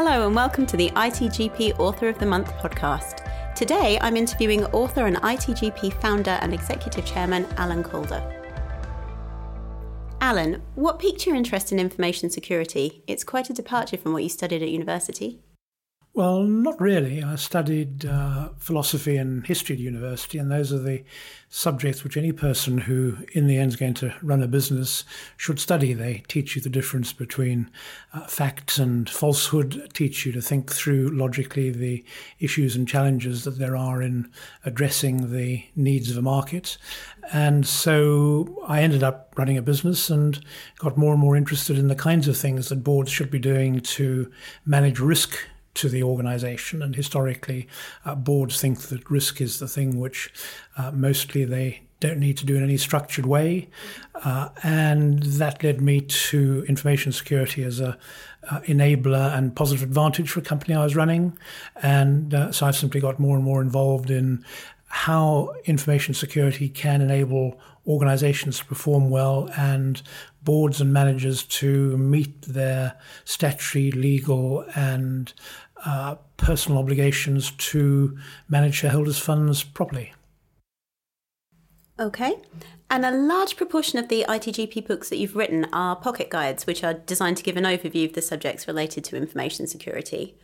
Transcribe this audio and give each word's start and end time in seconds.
Hello, 0.00 0.28
and 0.28 0.36
welcome 0.36 0.64
to 0.66 0.76
the 0.76 0.90
ITGP 0.90 1.80
Author 1.80 2.08
of 2.08 2.20
the 2.20 2.24
Month 2.24 2.52
podcast. 2.58 3.28
Today, 3.56 3.98
I'm 4.00 4.16
interviewing 4.16 4.64
author 4.66 5.06
and 5.06 5.16
ITGP 5.16 6.00
founder 6.00 6.38
and 6.40 6.54
executive 6.54 7.04
chairman 7.04 7.48
Alan 7.56 7.82
Calder. 7.82 8.22
Alan, 10.20 10.62
what 10.76 11.00
piqued 11.00 11.26
your 11.26 11.34
interest 11.34 11.72
in 11.72 11.80
information 11.80 12.30
security? 12.30 13.02
It's 13.08 13.24
quite 13.24 13.50
a 13.50 13.52
departure 13.52 13.96
from 13.96 14.12
what 14.12 14.22
you 14.22 14.28
studied 14.28 14.62
at 14.62 14.68
university. 14.68 15.40
Well, 16.18 16.42
not 16.42 16.80
really. 16.80 17.22
I 17.22 17.36
studied 17.36 18.04
uh, 18.04 18.48
philosophy 18.58 19.16
and 19.16 19.46
history 19.46 19.76
at 19.76 19.80
university, 19.80 20.36
and 20.36 20.50
those 20.50 20.72
are 20.72 20.80
the 20.80 21.04
subjects 21.48 22.02
which 22.02 22.16
any 22.16 22.32
person 22.32 22.78
who, 22.78 23.18
in 23.34 23.46
the 23.46 23.56
end, 23.56 23.68
is 23.68 23.76
going 23.76 23.94
to 23.94 24.12
run 24.20 24.42
a 24.42 24.48
business 24.48 25.04
should 25.36 25.60
study. 25.60 25.92
They 25.92 26.24
teach 26.26 26.56
you 26.56 26.60
the 26.60 26.70
difference 26.70 27.12
between 27.12 27.70
uh, 28.12 28.26
facts 28.26 28.78
and 28.78 29.08
falsehood, 29.08 29.90
teach 29.94 30.26
you 30.26 30.32
to 30.32 30.42
think 30.42 30.72
through 30.72 31.10
logically 31.10 31.70
the 31.70 32.04
issues 32.40 32.74
and 32.74 32.88
challenges 32.88 33.44
that 33.44 33.60
there 33.60 33.76
are 33.76 34.02
in 34.02 34.28
addressing 34.64 35.32
the 35.32 35.66
needs 35.76 36.10
of 36.10 36.16
a 36.16 36.22
market. 36.22 36.78
And 37.32 37.64
so 37.64 38.60
I 38.66 38.82
ended 38.82 39.04
up 39.04 39.34
running 39.36 39.56
a 39.56 39.62
business 39.62 40.10
and 40.10 40.44
got 40.80 40.98
more 40.98 41.12
and 41.12 41.20
more 41.20 41.36
interested 41.36 41.78
in 41.78 41.86
the 41.86 41.94
kinds 41.94 42.26
of 42.26 42.36
things 42.36 42.70
that 42.70 42.82
boards 42.82 43.12
should 43.12 43.30
be 43.30 43.38
doing 43.38 43.78
to 43.82 44.32
manage 44.66 44.98
risk 44.98 45.38
to 45.78 45.88
the 45.88 46.02
organization. 46.02 46.82
And 46.82 46.94
historically, 46.94 47.68
uh, 48.04 48.14
boards 48.14 48.60
think 48.60 48.80
that 48.82 49.10
risk 49.10 49.40
is 49.40 49.58
the 49.58 49.68
thing 49.68 49.98
which 49.98 50.32
uh, 50.76 50.90
mostly 50.92 51.44
they 51.44 51.82
don't 52.00 52.18
need 52.20 52.36
to 52.38 52.46
do 52.46 52.56
in 52.56 52.62
any 52.62 52.76
structured 52.76 53.26
way. 53.26 53.68
Uh, 54.24 54.50
and 54.62 55.22
that 55.22 55.62
led 55.62 55.80
me 55.80 56.00
to 56.00 56.64
information 56.68 57.10
security 57.12 57.64
as 57.64 57.80
a 57.80 57.98
uh, 58.50 58.60
enabler 58.60 59.36
and 59.36 59.56
positive 59.56 59.82
advantage 59.82 60.30
for 60.30 60.40
a 60.40 60.42
company 60.42 60.74
I 60.74 60.84
was 60.84 60.94
running. 60.94 61.36
And 61.82 62.32
uh, 62.32 62.52
so 62.52 62.66
I've 62.66 62.76
simply 62.76 63.00
got 63.00 63.18
more 63.18 63.36
and 63.36 63.44
more 63.44 63.60
involved 63.60 64.10
in 64.10 64.44
how 64.88 65.54
information 65.64 66.14
security 66.14 66.68
can 66.68 67.02
enable 67.02 67.60
organizations 67.86 68.58
to 68.58 68.64
perform 68.64 69.10
well 69.10 69.50
and 69.56 70.02
boards 70.42 70.80
and 70.80 70.92
managers 70.92 71.42
to 71.44 71.96
meet 71.98 72.42
their 72.42 72.96
statutory, 73.24 73.90
legal, 73.90 74.64
and 74.74 75.32
uh, 75.84 76.16
personal 76.36 76.78
obligations 76.78 77.52
to 77.52 78.18
manage 78.48 78.74
shareholders' 78.74 79.18
funds 79.18 79.62
properly. 79.62 80.12
Okay. 82.00 82.36
And 82.90 83.04
a 83.04 83.10
large 83.10 83.56
proportion 83.56 83.98
of 83.98 84.08
the 84.08 84.24
ITGP 84.28 84.86
books 84.86 85.10
that 85.10 85.18
you've 85.18 85.36
written 85.36 85.66
are 85.72 85.96
pocket 85.96 86.30
guides, 86.30 86.66
which 86.66 86.82
are 86.82 86.94
designed 86.94 87.36
to 87.36 87.42
give 87.42 87.56
an 87.56 87.64
overview 87.64 88.06
of 88.06 88.14
the 88.14 88.22
subjects 88.22 88.66
related 88.66 89.04
to 89.04 89.16
information 89.16 89.66
security. 89.66 90.36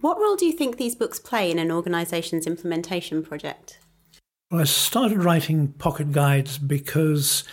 What 0.00 0.18
role 0.18 0.34
do 0.34 0.46
you 0.46 0.52
think 0.52 0.76
these 0.76 0.96
books 0.96 1.20
play 1.20 1.50
in 1.50 1.60
an 1.60 1.70
organisation's 1.70 2.46
implementation 2.46 3.22
project? 3.22 3.78
Well, 4.50 4.62
I 4.62 4.64
started 4.64 5.22
writing 5.22 5.68
pocket 5.74 6.12
guides 6.12 6.58
because 6.58 7.44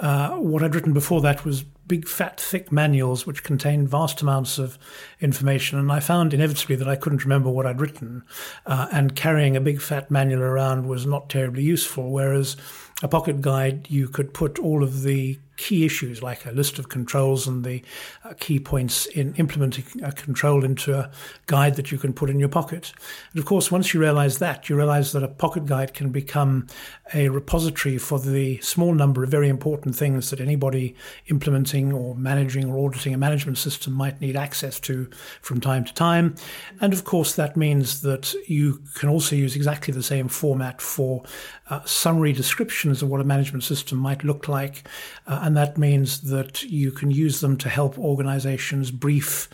uh, 0.00 0.36
what 0.36 0.62
I'd 0.62 0.74
written 0.74 0.92
before 0.92 1.20
that 1.22 1.44
was 1.44 1.62
big, 1.62 2.08
fat, 2.08 2.40
thick 2.40 2.72
manuals 2.72 3.26
which 3.26 3.44
contained 3.44 3.88
vast 3.88 4.20
amounts 4.20 4.58
of 4.58 4.78
information. 5.20 5.78
And 5.78 5.90
I 5.90 6.00
found 6.00 6.34
inevitably 6.34 6.76
that 6.76 6.88
I 6.88 6.96
couldn't 6.96 7.24
remember 7.24 7.50
what 7.50 7.66
I'd 7.66 7.80
written. 7.80 8.24
Uh, 8.66 8.88
and 8.92 9.16
carrying 9.16 9.56
a 9.56 9.60
big, 9.60 9.80
fat 9.80 10.10
manual 10.10 10.42
around 10.42 10.86
was 10.86 11.06
not 11.06 11.28
terribly 11.28 11.62
useful. 11.62 12.10
Whereas 12.10 12.56
a 13.02 13.08
pocket 13.08 13.40
guide, 13.40 13.86
you 13.90 14.08
could 14.08 14.34
put 14.34 14.58
all 14.58 14.82
of 14.82 15.02
the 15.02 15.38
key 15.56 15.84
issues 15.84 16.22
like 16.22 16.44
a 16.46 16.50
list 16.52 16.78
of 16.78 16.88
controls 16.88 17.46
and 17.46 17.64
the 17.64 17.82
uh, 18.24 18.34
key 18.38 18.58
points 18.58 19.06
in 19.06 19.34
implementing 19.36 19.84
a 20.02 20.12
control 20.12 20.64
into 20.64 20.98
a 20.98 21.10
guide 21.46 21.76
that 21.76 21.90
you 21.90 21.98
can 21.98 22.12
put 22.12 22.30
in 22.30 22.38
your 22.38 22.48
pocket. 22.48 22.92
And 23.32 23.40
of 23.40 23.46
course, 23.46 23.70
once 23.70 23.94
you 23.94 24.00
realize 24.00 24.38
that, 24.38 24.68
you 24.68 24.76
realize 24.76 25.12
that 25.12 25.22
a 25.22 25.28
pocket 25.28 25.66
guide 25.66 25.94
can 25.94 26.10
become 26.10 26.66
a 27.14 27.28
repository 27.28 27.98
for 27.98 28.18
the 28.18 28.58
small 28.60 28.94
number 28.94 29.22
of 29.22 29.30
very 29.30 29.48
important 29.48 29.96
things 29.96 30.30
that 30.30 30.40
anybody 30.40 30.94
implementing 31.28 31.92
or 31.92 32.14
managing 32.14 32.70
or 32.70 32.78
auditing 32.84 33.14
a 33.14 33.18
management 33.18 33.58
system 33.58 33.92
might 33.92 34.20
need 34.20 34.36
access 34.36 34.80
to 34.80 35.08
from 35.40 35.60
time 35.60 35.84
to 35.84 35.94
time. 35.94 36.34
And 36.80 36.92
of 36.92 37.04
course, 37.04 37.34
that 37.36 37.56
means 37.56 38.02
that 38.02 38.34
you 38.46 38.82
can 38.94 39.08
also 39.08 39.36
use 39.36 39.56
exactly 39.56 39.92
the 39.92 40.02
same 40.02 40.28
format 40.28 40.80
for 40.80 41.22
uh, 41.68 41.84
summary 41.84 42.32
descriptions 42.32 43.02
of 43.02 43.08
what 43.08 43.20
a 43.20 43.24
management 43.24 43.64
system 43.64 43.98
might 43.98 44.24
look 44.24 44.48
like. 44.48 44.88
Uh, 45.26 45.40
and 45.46 45.56
that 45.56 45.78
means 45.78 46.22
that 46.22 46.64
you 46.64 46.90
can 46.90 47.12
use 47.12 47.38
them 47.40 47.56
to 47.56 47.68
help 47.68 47.96
organizations 48.00 48.90
brief 48.90 49.48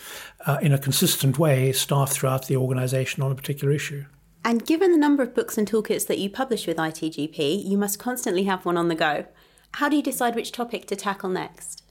uh, 0.46 0.58
in 0.62 0.72
a 0.72 0.78
consistent 0.78 1.38
way 1.38 1.70
staff 1.70 2.10
throughout 2.10 2.46
the 2.46 2.56
organization 2.56 3.22
on 3.22 3.30
a 3.30 3.34
particular 3.34 3.74
issue. 3.74 4.06
And 4.42 4.64
given 4.64 4.92
the 4.92 4.96
number 4.96 5.22
of 5.22 5.34
books 5.34 5.58
and 5.58 5.70
toolkits 5.70 6.06
that 6.06 6.16
you 6.16 6.30
publish 6.30 6.66
with 6.66 6.78
ITGP, 6.78 7.62
you 7.68 7.76
must 7.76 7.98
constantly 7.98 8.44
have 8.44 8.64
one 8.64 8.78
on 8.78 8.88
the 8.88 8.94
go. 8.94 9.26
How 9.74 9.90
do 9.90 9.96
you 9.96 10.02
decide 10.02 10.34
which 10.34 10.50
topic 10.50 10.86
to 10.86 10.96
tackle 10.96 11.28
next? 11.28 11.81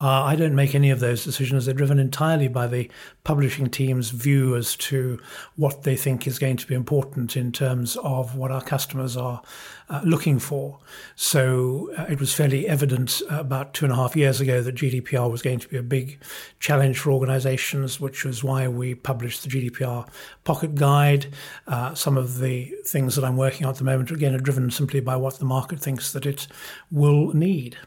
Uh, 0.00 0.22
I 0.22 0.36
don't 0.36 0.54
make 0.54 0.76
any 0.76 0.90
of 0.90 1.00
those 1.00 1.24
decisions. 1.24 1.64
They're 1.64 1.74
driven 1.74 1.98
entirely 1.98 2.46
by 2.46 2.68
the 2.68 2.88
publishing 3.24 3.68
team's 3.68 4.10
view 4.10 4.54
as 4.54 4.76
to 4.76 5.18
what 5.56 5.82
they 5.82 5.96
think 5.96 6.24
is 6.24 6.38
going 6.38 6.56
to 6.58 6.68
be 6.68 6.76
important 6.76 7.36
in 7.36 7.50
terms 7.50 7.96
of 7.96 8.36
what 8.36 8.52
our 8.52 8.62
customers 8.62 9.16
are 9.16 9.42
uh, 9.88 10.00
looking 10.04 10.38
for. 10.38 10.78
So 11.16 11.90
uh, 11.98 12.06
it 12.08 12.20
was 12.20 12.32
fairly 12.32 12.68
evident 12.68 13.22
about 13.28 13.74
two 13.74 13.86
and 13.86 13.92
a 13.92 13.96
half 13.96 14.14
years 14.14 14.40
ago 14.40 14.62
that 14.62 14.76
GDPR 14.76 15.28
was 15.28 15.42
going 15.42 15.58
to 15.58 15.68
be 15.68 15.78
a 15.78 15.82
big 15.82 16.22
challenge 16.60 17.00
for 17.00 17.10
organizations, 17.10 17.98
which 17.98 18.24
was 18.24 18.44
why 18.44 18.68
we 18.68 18.94
published 18.94 19.42
the 19.42 19.48
GDPR 19.48 20.08
Pocket 20.44 20.76
Guide. 20.76 21.34
Uh, 21.66 21.92
some 21.94 22.16
of 22.16 22.38
the 22.38 22.72
things 22.84 23.16
that 23.16 23.24
I'm 23.24 23.36
working 23.36 23.66
on 23.66 23.70
at 23.70 23.78
the 23.78 23.84
moment, 23.84 24.12
again, 24.12 24.36
are 24.36 24.38
driven 24.38 24.70
simply 24.70 25.00
by 25.00 25.16
what 25.16 25.40
the 25.40 25.44
market 25.44 25.80
thinks 25.80 26.12
that 26.12 26.24
it 26.24 26.46
will 26.92 27.34
need. 27.34 27.78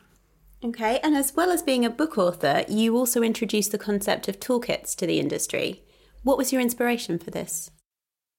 Okay, 0.64 1.00
and 1.04 1.16
as 1.16 1.36
well 1.36 1.50
as 1.50 1.64
being 1.64 1.84
a 1.84 1.90
book 1.90 2.20
author, 2.20 2.64
you 2.68 2.96
also 2.96 3.24
introduced 3.24 3.72
the 3.72 3.80
concept 3.80 4.28
of 4.28 4.40
toolkits 4.40 4.96
to 4.96 5.08
the 5.08 5.20
industry. 5.20 5.84
What 6.22 6.38
was 6.38 6.52
your 6.52 6.62
inspiration 6.62 7.18
for 7.18 7.32
this? 7.32 7.72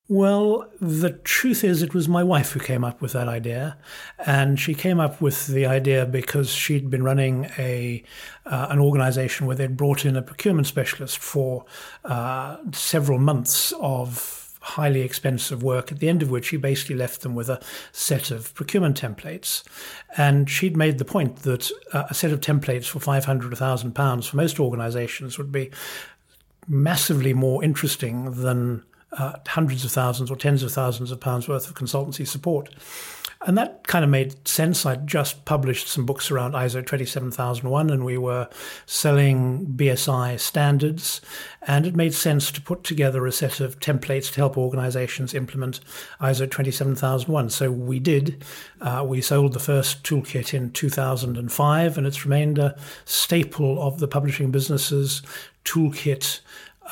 Well, 0.09 0.69
the 0.81 1.10
truth 1.10 1.65
is, 1.65 1.83
it 1.83 1.94
was 1.94 2.09
my 2.09 2.22
wife 2.22 2.53
who 2.53 2.60
came 2.60 2.84
up 2.84 3.00
with 3.00 3.12
that 3.12 3.28
idea, 3.28 3.78
and 4.25 4.59
she 4.59 4.75
came 4.75 5.00
up 5.00 5.21
with 5.21 5.47
the 5.47 5.65
idea 5.66 6.06
because 6.06 6.50
she'd 6.50 6.91
been 6.91 7.03
running 7.03 7.47
a 7.56 8.03
uh, 8.44 8.66
an 8.71 8.78
organisation 8.78 9.47
where 9.47 9.56
they'd 9.56 9.77
brought 9.77 10.04
in 10.04 10.16
a 10.16 10.22
procurement 10.22 10.66
specialist 10.66 11.19
for 11.19 11.65
uh, 12.04 12.56
several 12.72 13.19
months 13.19 13.72
of 13.81 14.41
highly 14.62 15.02
expensive 15.02 15.62
work, 15.62 15.90
at 15.92 15.98
the 15.98 16.08
end 16.08 16.22
of 16.22 16.30
which 16.30 16.48
he 16.48 16.56
basically 16.56 16.96
left 16.96 17.20
them 17.22 17.34
with 17.34 17.48
a 17.48 17.60
set 17.90 18.30
of 18.30 18.54
procurement 18.54 19.00
templates. 19.00 19.64
And 20.16 20.48
she'd 20.48 20.76
made 20.76 20.98
the 20.98 21.04
point 21.04 21.36
that 21.42 21.70
uh, 21.92 22.04
a 22.08 22.14
set 22.14 22.30
of 22.32 22.40
templates 22.40 22.86
for 22.86 23.00
500, 23.00 23.50
1,000 23.50 23.92
pounds 23.92 24.28
for 24.28 24.36
most 24.36 24.60
organizations 24.60 25.36
would 25.36 25.52
be 25.52 25.70
massively 26.68 27.34
more 27.34 27.62
interesting 27.64 28.30
than 28.42 28.84
uh, 29.18 29.34
hundreds 29.46 29.84
of 29.84 29.90
thousands 29.90 30.30
or 30.30 30.36
tens 30.36 30.62
of 30.62 30.72
thousands 30.72 31.10
of 31.10 31.20
pounds 31.20 31.48
worth 31.48 31.68
of 31.68 31.74
consultancy 31.74 32.26
support. 32.26 32.70
And 33.44 33.58
that 33.58 33.86
kind 33.88 34.04
of 34.04 34.10
made 34.10 34.47
sense. 34.47 34.86
I'd 34.86 35.06
just 35.06 35.44
published 35.44 35.88
some 35.88 36.06
books 36.06 36.30
around 36.30 36.53
ISO 36.53 36.86
27001 36.86 37.91
and 37.91 38.04
we 38.04 38.16
were 38.16 38.48
selling 38.86 39.66
BSI 39.66 40.38
standards. 40.38 41.20
And 41.62 41.84
it 41.86 41.97
made 41.97 42.14
sense 42.14 42.53
to 42.53 42.60
put 42.60 42.84
together 42.84 43.26
a 43.26 43.32
set 43.32 43.60
of 43.60 43.80
templates 43.80 44.32
to 44.32 44.36
help 44.36 44.56
organizations 44.56 45.34
implement 45.34 45.80
ISO 46.20 46.48
27001. 46.48 47.50
So 47.50 47.70
we 47.70 47.98
did. 47.98 48.44
Uh, 48.80 49.04
we 49.06 49.20
sold 49.20 49.54
the 49.54 49.60
first 49.60 50.04
toolkit 50.04 50.54
in 50.54 50.70
2005 50.70 51.98
and 51.98 52.06
it's 52.06 52.24
remained 52.24 52.59
a 52.59 52.78
staple 53.04 53.82
of 53.82 53.98
the 53.98 54.09
publishing 54.09 54.53
business's 54.53 55.22
toolkit 55.64 56.41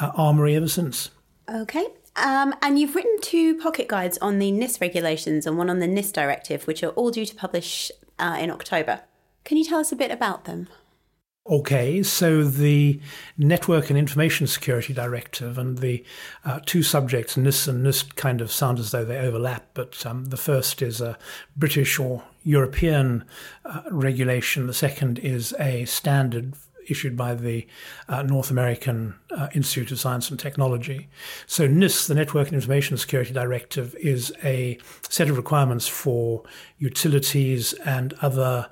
uh, 0.00 0.10
armory 0.16 0.56
ever 0.56 0.68
since. 0.68 1.10
Okay. 1.48 1.86
Um, 2.22 2.54
and 2.60 2.78
you've 2.78 2.94
written 2.94 3.16
two 3.22 3.56
pocket 3.56 3.88
guides 3.88 4.18
on 4.18 4.38
the 4.38 4.50
NIS 4.50 4.80
regulations 4.80 5.46
and 5.46 5.56
one 5.56 5.70
on 5.70 5.78
the 5.78 5.86
NIS 5.86 6.12
directive, 6.12 6.66
which 6.66 6.82
are 6.82 6.90
all 6.90 7.10
due 7.10 7.24
to 7.24 7.34
publish 7.34 7.90
uh, 8.18 8.36
in 8.38 8.50
October. 8.50 9.00
Can 9.44 9.56
you 9.56 9.64
tell 9.64 9.80
us 9.80 9.90
a 9.90 9.96
bit 9.96 10.10
about 10.10 10.44
them? 10.44 10.68
Okay, 11.46 12.02
so 12.02 12.44
the 12.44 13.00
Network 13.38 13.88
and 13.88 13.98
Information 13.98 14.46
Security 14.46 14.92
Directive 14.92 15.56
and 15.56 15.78
the 15.78 16.04
uh, 16.44 16.60
two 16.66 16.82
subjects, 16.82 17.36
NIS 17.36 17.66
and 17.66 17.84
NIST, 17.84 18.14
kind 18.14 18.42
of 18.42 18.52
sound 18.52 18.78
as 18.78 18.90
though 18.90 19.06
they 19.06 19.18
overlap, 19.18 19.70
but 19.72 20.04
um, 20.04 20.26
the 20.26 20.36
first 20.36 20.82
is 20.82 21.00
a 21.00 21.18
British 21.56 21.98
or 21.98 22.22
European 22.44 23.24
uh, 23.64 23.80
regulation, 23.90 24.66
the 24.66 24.74
second 24.74 25.18
is 25.18 25.54
a 25.58 25.86
standard 25.86 26.54
issued 26.90 27.16
by 27.16 27.34
the 27.34 27.66
uh, 28.08 28.22
North 28.22 28.50
American 28.50 29.14
uh, 29.30 29.48
Institute 29.54 29.92
of 29.92 30.00
Science 30.00 30.30
and 30.30 30.38
Technology. 30.38 31.08
So, 31.46 31.66
NIS, 31.66 32.06
the 32.06 32.14
Network 32.14 32.48
and 32.48 32.54
Information 32.54 32.96
Security 32.96 33.32
Directive, 33.32 33.94
is 34.00 34.32
a 34.42 34.78
set 35.08 35.28
of 35.28 35.36
requirements 35.36 35.86
for 35.86 36.42
utilities 36.78 37.72
and 37.72 38.14
other 38.20 38.68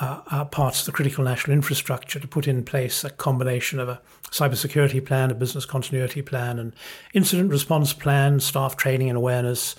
uh, 0.00 0.44
parts 0.44 0.80
of 0.80 0.86
the 0.86 0.92
critical 0.92 1.24
national 1.24 1.54
infrastructure 1.54 2.20
to 2.20 2.28
put 2.28 2.46
in 2.46 2.64
place 2.64 3.04
a 3.04 3.10
combination 3.10 3.80
of 3.80 3.88
a 3.88 4.00
cybersecurity 4.30 5.04
plan, 5.04 5.30
a 5.30 5.34
business 5.34 5.64
continuity 5.64 6.22
plan, 6.22 6.58
an 6.58 6.74
incident 7.14 7.50
response 7.50 7.92
plan, 7.92 8.40
staff 8.40 8.76
training 8.76 9.08
and 9.08 9.16
awareness. 9.16 9.74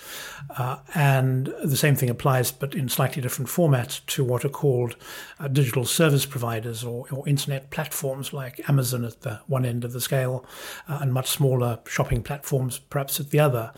Uh, 0.58 0.78
and 0.94 1.54
the 1.62 1.76
same 1.76 1.94
thing 1.94 2.10
applies, 2.10 2.50
but 2.50 2.74
in 2.74 2.88
slightly 2.88 3.22
different 3.22 3.48
format, 3.48 4.00
to 4.06 4.24
what 4.24 4.44
are 4.44 4.50
called 4.50 4.96
uh, 5.38 5.46
digital 5.48 5.84
service 5.84 6.26
providers 6.26 6.82
or, 6.82 7.06
or, 7.10 7.28
internet 7.28 7.70
platforms 7.70 8.32
like 8.32 8.68
Amazon 8.68 9.04
at 9.04 9.20
the 9.20 9.40
one 9.46 9.64
end 9.64 9.84
of 9.84 9.92
the 9.92 10.00
scale 10.00 10.44
uh, 10.88 10.98
and 11.00 11.12
much 11.12 11.28
smaller 11.28 11.78
shopping 11.86 12.22
platforms 12.22 12.78
perhaps 12.78 13.20
at 13.20 13.30
the 13.30 13.38
other. 13.38 13.72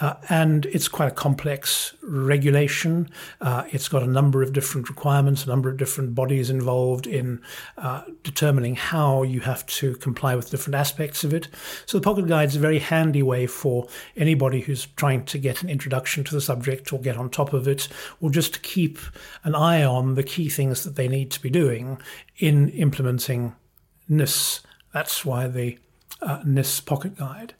Uh, 0.00 0.14
and 0.30 0.66
it's 0.66 0.88
quite 0.88 1.08
a 1.08 1.14
complex 1.14 1.94
regulation. 2.02 3.10
Uh, 3.40 3.64
it's 3.70 3.88
got 3.88 4.02
a 4.02 4.06
number 4.06 4.42
of 4.42 4.52
different 4.52 4.88
requirements, 4.88 5.44
a 5.44 5.48
number 5.48 5.68
of 5.68 5.76
different 5.84 6.14
bodies 6.14 6.48
involved 6.48 7.06
in 7.06 7.42
uh, 7.76 8.02
determining 8.22 8.74
how 8.74 9.22
you 9.22 9.40
have 9.40 9.66
to 9.66 9.94
comply 9.96 10.34
with 10.34 10.50
different 10.50 10.74
aspects 10.74 11.24
of 11.24 11.34
it. 11.34 11.46
So 11.84 11.98
the 11.98 12.04
Pocket 12.04 12.26
Guide 12.26 12.48
is 12.48 12.56
a 12.56 12.58
very 12.68 12.78
handy 12.78 13.22
way 13.22 13.46
for 13.46 13.86
anybody 14.16 14.60
who's 14.60 14.86
trying 14.96 15.26
to 15.26 15.36
get 15.36 15.62
an 15.62 15.68
introduction 15.68 16.24
to 16.24 16.34
the 16.34 16.40
subject 16.40 16.90
or 16.90 16.98
get 16.98 17.18
on 17.18 17.28
top 17.28 17.52
of 17.52 17.68
it, 17.68 17.86
or 18.18 18.30
just 18.30 18.62
keep 18.62 18.98
an 19.42 19.54
eye 19.54 19.84
on 19.84 20.14
the 20.14 20.22
key 20.22 20.48
things 20.48 20.84
that 20.84 20.96
they 20.96 21.06
need 21.06 21.30
to 21.32 21.42
be 21.42 21.50
doing 21.50 22.00
in 22.38 22.70
implementing 22.70 23.54
NIS. 24.08 24.60
That's 24.94 25.22
why 25.22 25.48
the 25.48 25.78
uh, 26.22 26.38
NIST 26.44 26.86
Pocket 26.86 27.18
Guide. 27.18 27.52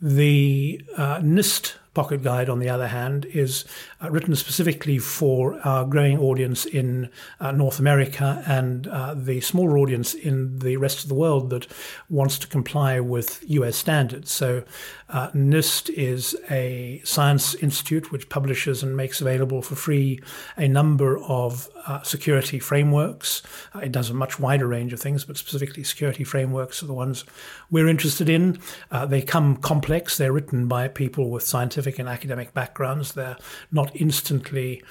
The 0.00 0.80
uh, 0.96 1.18
NIST 1.18 1.74
Pocket 1.94 2.22
Guide, 2.22 2.48
on 2.48 2.58
the 2.58 2.68
other 2.68 2.88
hand, 2.88 3.24
is 3.26 3.64
uh, 4.02 4.10
written 4.10 4.34
specifically 4.34 4.98
for 4.98 5.58
our 5.64 5.84
growing 5.84 6.18
audience 6.18 6.66
in 6.66 7.08
uh, 7.38 7.52
North 7.52 7.78
America 7.78 8.42
and 8.46 8.88
uh, 8.88 9.14
the 9.14 9.40
smaller 9.40 9.78
audience 9.78 10.12
in 10.12 10.58
the 10.58 10.76
rest 10.76 11.04
of 11.04 11.08
the 11.08 11.14
world 11.14 11.50
that 11.50 11.68
wants 12.10 12.38
to 12.40 12.48
comply 12.48 12.98
with 12.98 13.42
US 13.46 13.76
standards. 13.76 14.32
So, 14.32 14.64
uh, 15.08 15.30
NIST 15.30 15.90
is 15.90 16.36
a 16.50 17.00
science 17.04 17.54
institute 17.54 18.10
which 18.10 18.28
publishes 18.28 18.82
and 18.82 18.96
makes 18.96 19.20
available 19.20 19.62
for 19.62 19.76
free 19.76 20.20
a 20.56 20.66
number 20.66 21.18
of 21.18 21.68
uh, 21.86 22.02
security 22.02 22.58
frameworks. 22.58 23.42
Uh, 23.74 23.80
it 23.80 23.92
does 23.92 24.10
a 24.10 24.14
much 24.14 24.40
wider 24.40 24.66
range 24.66 24.92
of 24.92 24.98
things, 24.98 25.24
but 25.24 25.36
specifically 25.36 25.84
security 25.84 26.24
frameworks 26.24 26.82
are 26.82 26.86
the 26.86 26.94
ones 26.94 27.24
we're 27.70 27.86
interested 27.86 28.28
in. 28.28 28.58
they 29.06 29.22
come 29.22 29.56
complex, 29.56 30.16
they're 30.16 30.32
written 30.32 30.66
by 30.66 30.88
people 30.88 31.30
with 31.30 31.44
scientific 31.44 31.83
scientific 31.84 31.98
and 31.98 32.08
academic 32.08 32.54
backgrounds. 32.54 33.12
They're 33.12 33.36
not 33.70 33.90
instantly 33.94 34.82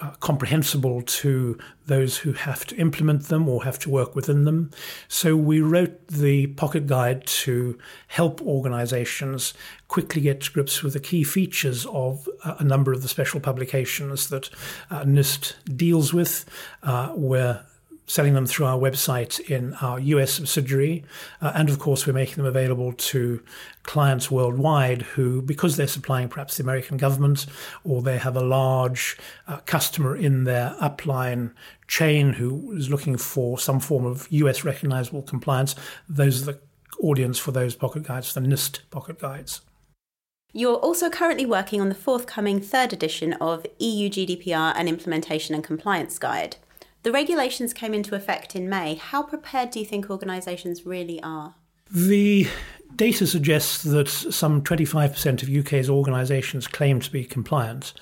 uh, 0.00 0.10
comprehensible 0.20 1.02
to 1.02 1.58
those 1.86 2.18
who 2.18 2.32
have 2.32 2.64
to 2.66 2.76
implement 2.76 3.24
them 3.24 3.48
or 3.48 3.64
have 3.64 3.78
to 3.80 3.90
work 3.90 4.14
within 4.14 4.44
them. 4.44 4.70
So 5.08 5.36
we 5.36 5.60
wrote 5.60 6.08
the 6.08 6.48
Pocket 6.48 6.86
Guide 6.86 7.26
to 7.44 7.78
help 8.08 8.40
organizations 8.42 9.54
quickly 9.88 10.22
get 10.22 10.42
to 10.42 10.52
grips 10.52 10.82
with 10.82 10.92
the 10.92 11.00
key 11.00 11.24
features 11.24 11.86
of 11.86 12.28
uh, 12.44 12.56
a 12.58 12.64
number 12.64 12.92
of 12.92 13.02
the 13.02 13.08
special 13.08 13.40
publications 13.40 14.28
that 14.28 14.50
uh, 14.90 15.04
NIST 15.04 15.54
deals 15.76 16.12
with. 16.12 16.44
Uh, 16.82 17.08
where 17.08 17.64
selling 18.06 18.34
them 18.34 18.46
through 18.46 18.66
our 18.66 18.78
website 18.78 19.40
in 19.48 19.74
our 19.74 19.98
US 19.98 20.32
subsidiary. 20.32 21.04
Uh, 21.40 21.52
and 21.54 21.68
of 21.68 21.78
course, 21.78 22.06
we're 22.06 22.12
making 22.12 22.36
them 22.36 22.46
available 22.46 22.92
to 22.92 23.42
clients 23.82 24.30
worldwide 24.30 25.02
who, 25.02 25.42
because 25.42 25.76
they're 25.76 25.86
supplying 25.86 26.28
perhaps 26.28 26.56
the 26.56 26.62
American 26.62 26.96
government 26.96 27.46
or 27.84 28.02
they 28.02 28.18
have 28.18 28.36
a 28.36 28.42
large 28.42 29.16
uh, 29.46 29.58
customer 29.66 30.16
in 30.16 30.44
their 30.44 30.76
upline 30.80 31.52
chain 31.88 32.34
who 32.34 32.72
is 32.72 32.90
looking 32.90 33.16
for 33.16 33.58
some 33.58 33.80
form 33.80 34.04
of 34.04 34.26
US 34.30 34.64
recognizable 34.64 35.22
compliance, 35.22 35.74
those 36.08 36.42
are 36.42 36.52
the 36.52 36.60
audience 37.00 37.38
for 37.38 37.52
those 37.52 37.74
pocket 37.74 38.04
guides, 38.04 38.34
the 38.34 38.40
NIST 38.40 38.80
pocket 38.90 39.18
guides. 39.18 39.60
You're 40.54 40.76
also 40.76 41.08
currently 41.08 41.46
working 41.46 41.80
on 41.80 41.88
the 41.88 41.94
forthcoming 41.94 42.60
third 42.60 42.92
edition 42.92 43.32
of 43.34 43.66
EU 43.78 44.10
GDPR 44.10 44.74
An 44.76 44.86
Implementation 44.86 45.54
and 45.54 45.64
Compliance 45.64 46.18
Guide. 46.18 46.56
The 47.02 47.12
regulations 47.12 47.72
came 47.72 47.94
into 47.94 48.14
effect 48.14 48.54
in 48.54 48.68
May. 48.68 48.94
How 48.94 49.22
prepared 49.22 49.70
do 49.70 49.80
you 49.80 49.86
think 49.86 50.08
organisations 50.08 50.86
really 50.86 51.20
are? 51.22 51.54
The 51.90 52.46
data 52.94 53.26
suggests 53.26 53.82
that 53.82 54.08
some 54.08 54.62
25% 54.62 55.42
of 55.42 55.66
UK's 55.66 55.90
organisations 55.90 56.66
claim 56.68 57.00
to 57.00 57.10
be 57.10 57.24
compliant. 57.24 57.92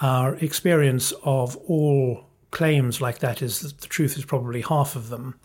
Our 0.00 0.36
experience 0.36 1.12
of 1.24 1.56
all 1.68 2.26
claims 2.52 3.00
like 3.00 3.18
that 3.18 3.42
is 3.42 3.60
that 3.60 3.80
the 3.80 3.88
truth 3.88 4.16
is 4.16 4.24
probably 4.24 4.62
half 4.62 4.94
of 4.94 5.08
them. 5.08 5.40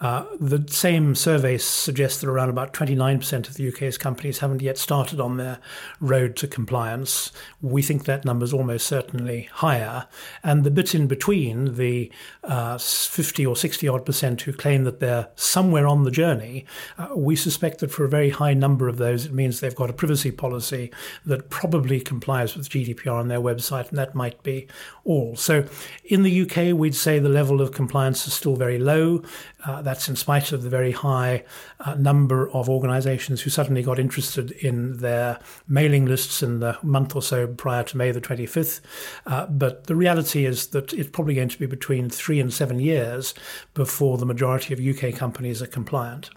Uh, 0.00 0.24
the 0.40 0.64
same 0.68 1.14
survey 1.14 1.58
suggests 1.58 2.20
that 2.20 2.28
around 2.28 2.48
about 2.48 2.72
29% 2.72 3.48
of 3.48 3.54
the 3.54 3.68
UK's 3.68 3.98
companies 3.98 4.38
haven't 4.38 4.62
yet 4.62 4.78
started 4.78 5.20
on 5.20 5.36
their 5.36 5.58
road 6.00 6.36
to 6.36 6.48
compliance. 6.48 7.30
We 7.60 7.82
think 7.82 8.06
that 8.06 8.24
number 8.24 8.44
is 8.44 8.54
almost 8.54 8.86
certainly 8.86 9.50
higher. 9.52 10.06
And 10.42 10.64
the 10.64 10.70
bit 10.70 10.94
in 10.94 11.06
between, 11.06 11.76
the 11.76 12.10
uh, 12.44 12.78
50 12.78 13.44
or 13.44 13.56
60 13.56 13.88
odd 13.88 14.06
percent 14.06 14.40
who 14.42 14.54
claim 14.54 14.84
that 14.84 15.00
they're 15.00 15.28
somewhere 15.34 15.86
on 15.86 16.04
the 16.04 16.10
journey, 16.10 16.64
uh, 16.96 17.08
we 17.14 17.36
suspect 17.36 17.80
that 17.80 17.90
for 17.90 18.04
a 18.04 18.08
very 18.08 18.30
high 18.30 18.54
number 18.54 18.88
of 18.88 18.96
those, 18.96 19.26
it 19.26 19.32
means 19.32 19.60
they've 19.60 19.74
got 19.74 19.90
a 19.90 19.94
privacy 19.94 20.30
policy 20.30 20.90
that 21.26 21.50
probably 21.50 22.00
complies 22.00 22.56
with 22.56 22.70
GDPR 22.70 23.12
on 23.12 23.28
their 23.28 23.40
website, 23.40 23.90
and 23.90 23.98
that 23.98 24.14
might 24.14 24.42
be 24.42 24.66
all. 25.04 25.36
So 25.36 25.66
in 26.04 26.22
the 26.22 26.42
UK, 26.42 26.74
we'd 26.74 26.94
say 26.94 27.18
the 27.18 27.28
level 27.28 27.60
of 27.60 27.72
compliance 27.72 28.26
is 28.26 28.32
still 28.32 28.56
very 28.56 28.78
low. 28.78 29.22
Uh, 29.64 29.82
that's 29.90 30.08
in 30.08 30.14
spite 30.14 30.52
of 30.52 30.62
the 30.62 30.70
very 30.70 30.92
high 30.92 31.42
uh, 31.80 31.94
number 31.94 32.48
of 32.52 32.68
organizations 32.70 33.40
who 33.40 33.50
suddenly 33.50 33.82
got 33.82 33.98
interested 33.98 34.52
in 34.52 34.98
their 34.98 35.36
mailing 35.66 36.06
lists 36.06 36.44
in 36.44 36.60
the 36.60 36.78
month 36.84 37.16
or 37.16 37.22
so 37.22 37.48
prior 37.48 37.82
to 37.82 37.96
May 37.96 38.12
the 38.12 38.20
25th. 38.20 38.80
Uh, 39.26 39.46
but 39.46 39.88
the 39.88 39.96
reality 39.96 40.46
is 40.46 40.68
that 40.68 40.92
it's 40.92 41.10
probably 41.10 41.34
going 41.34 41.48
to 41.48 41.58
be 41.58 41.66
between 41.66 42.08
three 42.08 42.38
and 42.38 42.54
seven 42.54 42.78
years 42.78 43.34
before 43.74 44.16
the 44.16 44.26
majority 44.26 44.72
of 44.72 44.78
UK 44.78 45.12
companies 45.12 45.60
are 45.60 45.66
compliant. 45.66 46.30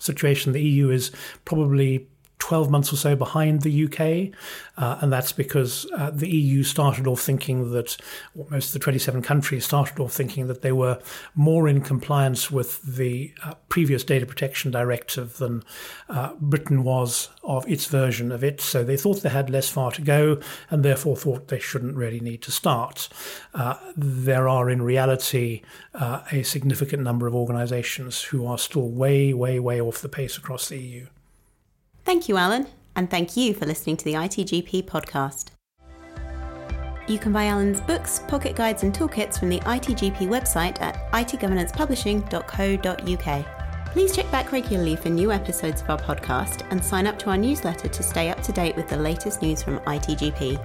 Situation 0.00 0.52
the 0.52 0.60
EU 0.60 0.90
is 0.90 1.10
probably 1.46 2.08
12 2.38 2.70
months 2.70 2.92
or 2.92 2.96
so 2.96 3.16
behind 3.16 3.62
the 3.62 3.84
UK. 3.84 4.34
Uh, 4.76 4.98
and 5.00 5.12
that's 5.12 5.32
because 5.32 5.86
uh, 5.96 6.10
the 6.10 6.28
EU 6.28 6.62
started 6.62 7.06
off 7.06 7.20
thinking 7.20 7.72
that, 7.72 7.96
well, 8.34 8.46
most 8.50 8.68
of 8.68 8.72
the 8.74 8.78
27 8.78 9.22
countries 9.22 9.64
started 9.64 9.98
off 9.98 10.12
thinking 10.12 10.46
that 10.46 10.62
they 10.62 10.70
were 10.70 11.00
more 11.34 11.68
in 11.68 11.80
compliance 11.80 12.50
with 12.50 12.80
the 12.82 13.32
uh, 13.44 13.54
previous 13.68 14.04
data 14.04 14.24
protection 14.24 14.70
directive 14.70 15.38
than 15.38 15.64
uh, 16.08 16.32
Britain 16.40 16.84
was 16.84 17.28
of 17.42 17.68
its 17.68 17.86
version 17.86 18.30
of 18.30 18.44
it. 18.44 18.60
So 18.60 18.84
they 18.84 18.96
thought 18.96 19.22
they 19.22 19.30
had 19.30 19.50
less 19.50 19.68
far 19.68 19.90
to 19.92 20.02
go 20.02 20.40
and 20.70 20.84
therefore 20.84 21.16
thought 21.16 21.48
they 21.48 21.58
shouldn't 21.58 21.96
really 21.96 22.20
need 22.20 22.42
to 22.42 22.52
start. 22.52 23.08
Uh, 23.52 23.74
there 23.96 24.48
are, 24.48 24.70
in 24.70 24.82
reality, 24.82 25.62
uh, 25.94 26.22
a 26.30 26.44
significant 26.44 27.02
number 27.02 27.26
of 27.26 27.34
organizations 27.34 28.22
who 28.22 28.46
are 28.46 28.58
still 28.58 28.88
way, 28.88 29.34
way, 29.34 29.58
way 29.58 29.80
off 29.80 30.00
the 30.00 30.08
pace 30.08 30.38
across 30.38 30.68
the 30.68 30.78
EU. 30.78 31.06
Thank 32.08 32.24
you, 32.26 32.38
Alan, 32.38 32.66
and 32.96 33.10
thank 33.10 33.36
you 33.36 33.52
for 33.52 33.66
listening 33.66 33.98
to 33.98 34.04
the 34.06 34.14
ITGP 34.14 34.86
podcast. 34.86 35.48
You 37.06 37.18
can 37.18 37.34
buy 37.34 37.48
Alan's 37.48 37.82
books, 37.82 38.22
pocket 38.26 38.56
guides, 38.56 38.82
and 38.82 38.94
toolkits 38.94 39.38
from 39.38 39.50
the 39.50 39.60
ITGP 39.60 40.20
website 40.20 40.80
at 40.80 41.12
itgovernancepublishing.co.uk. 41.12 43.92
Please 43.92 44.16
check 44.16 44.30
back 44.30 44.52
regularly 44.52 44.96
for 44.96 45.10
new 45.10 45.30
episodes 45.30 45.82
of 45.82 45.90
our 45.90 45.98
podcast 45.98 46.66
and 46.70 46.82
sign 46.82 47.06
up 47.06 47.18
to 47.18 47.28
our 47.28 47.36
newsletter 47.36 47.88
to 47.88 48.02
stay 48.02 48.30
up 48.30 48.40
to 48.40 48.52
date 48.52 48.74
with 48.74 48.88
the 48.88 48.96
latest 48.96 49.42
news 49.42 49.62
from 49.62 49.78
ITGP. 49.80 50.58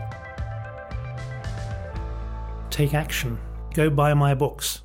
Take 2.69 2.93
action. 2.93 3.37
Go 3.73 3.89
buy 3.89 4.13
my 4.13 4.33
books. 4.33 4.82